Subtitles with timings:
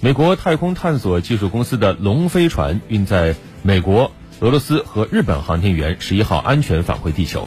[0.00, 7.44] 美国太空探索技术公司的龙飞船运载美国俄罗斯和日本航天员十一号安全返回地球。